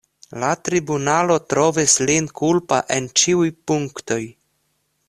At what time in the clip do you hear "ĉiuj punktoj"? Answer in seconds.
3.23-4.23